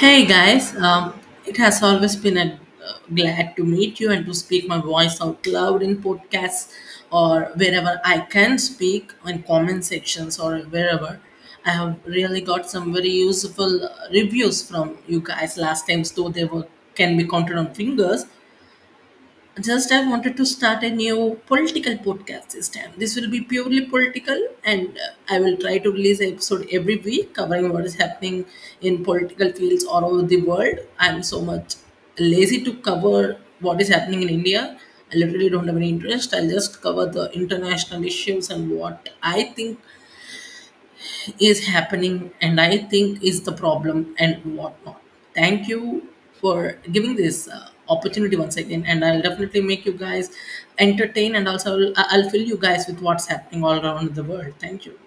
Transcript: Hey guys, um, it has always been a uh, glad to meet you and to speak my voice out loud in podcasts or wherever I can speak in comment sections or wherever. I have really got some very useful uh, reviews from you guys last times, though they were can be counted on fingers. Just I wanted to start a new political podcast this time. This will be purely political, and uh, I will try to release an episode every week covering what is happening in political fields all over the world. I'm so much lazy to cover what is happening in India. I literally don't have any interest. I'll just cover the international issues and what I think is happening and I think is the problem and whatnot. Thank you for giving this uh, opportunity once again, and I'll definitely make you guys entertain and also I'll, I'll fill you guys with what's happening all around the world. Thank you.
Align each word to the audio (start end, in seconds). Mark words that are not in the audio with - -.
Hey 0.00 0.24
guys, 0.24 0.74
um, 0.76 1.12
it 1.44 1.58
has 1.58 1.82
always 1.82 2.16
been 2.16 2.38
a 2.38 2.58
uh, 2.82 2.92
glad 3.14 3.54
to 3.56 3.64
meet 3.64 4.00
you 4.00 4.10
and 4.10 4.24
to 4.24 4.32
speak 4.32 4.66
my 4.66 4.80
voice 4.80 5.20
out 5.20 5.46
loud 5.46 5.82
in 5.82 5.98
podcasts 6.02 6.72
or 7.10 7.50
wherever 7.62 8.00
I 8.02 8.20
can 8.20 8.56
speak 8.58 9.12
in 9.26 9.42
comment 9.42 9.84
sections 9.84 10.38
or 10.40 10.60
wherever. 10.76 11.20
I 11.66 11.72
have 11.72 11.98
really 12.06 12.40
got 12.40 12.70
some 12.70 12.94
very 12.94 13.10
useful 13.10 13.84
uh, 13.84 13.90
reviews 14.10 14.62
from 14.66 14.96
you 15.06 15.20
guys 15.20 15.58
last 15.58 15.86
times, 15.86 16.12
though 16.12 16.30
they 16.30 16.46
were 16.46 16.66
can 16.94 17.18
be 17.18 17.26
counted 17.26 17.58
on 17.58 17.74
fingers. 17.74 18.24
Just 19.60 19.90
I 19.92 20.08
wanted 20.08 20.36
to 20.38 20.46
start 20.46 20.82
a 20.84 20.90
new 20.90 21.38
political 21.46 21.94
podcast 21.96 22.50
this 22.52 22.68
time. 22.68 22.92
This 22.96 23.14
will 23.16 23.28
be 23.30 23.40
purely 23.42 23.80
political, 23.86 24.38
and 24.64 24.96
uh, 25.06 25.10
I 25.28 25.38
will 25.40 25.56
try 25.56 25.78
to 25.78 25.90
release 25.92 26.20
an 26.20 26.32
episode 26.34 26.66
every 26.72 26.96
week 26.96 27.34
covering 27.34 27.72
what 27.72 27.84
is 27.84 27.94
happening 27.96 28.44
in 28.80 29.04
political 29.04 29.52
fields 29.52 29.84
all 29.84 30.04
over 30.04 30.22
the 30.22 30.40
world. 30.42 30.78
I'm 30.98 31.22
so 31.22 31.40
much 31.42 31.74
lazy 32.18 32.62
to 32.64 32.74
cover 32.88 33.36
what 33.60 33.80
is 33.80 33.88
happening 33.88 34.22
in 34.22 34.28
India. 34.30 34.78
I 35.12 35.16
literally 35.16 35.50
don't 35.50 35.66
have 35.66 35.76
any 35.76 35.90
interest. 35.90 36.32
I'll 36.32 36.48
just 36.48 36.80
cover 36.80 37.06
the 37.06 37.30
international 37.32 38.04
issues 38.04 38.50
and 38.50 38.70
what 38.70 39.10
I 39.22 39.42
think 39.58 39.78
is 41.38 41.66
happening 41.66 42.30
and 42.40 42.60
I 42.60 42.78
think 42.78 43.22
is 43.22 43.42
the 43.42 43.52
problem 43.52 44.14
and 44.18 44.56
whatnot. 44.56 45.00
Thank 45.34 45.68
you 45.68 46.08
for 46.40 46.78
giving 46.92 47.16
this 47.16 47.48
uh, 47.48 47.68
opportunity 47.88 48.36
once 48.36 48.56
again, 48.56 48.84
and 48.86 49.04
I'll 49.04 49.22
definitely 49.22 49.60
make 49.62 49.84
you 49.86 49.92
guys 49.92 50.30
entertain 50.78 51.34
and 51.34 51.48
also 51.48 51.78
I'll, 51.78 51.92
I'll 51.96 52.30
fill 52.30 52.42
you 52.42 52.56
guys 52.56 52.86
with 52.86 53.00
what's 53.00 53.26
happening 53.26 53.64
all 53.64 53.78
around 53.84 54.14
the 54.14 54.24
world. 54.24 54.54
Thank 54.58 54.86
you. 54.86 54.98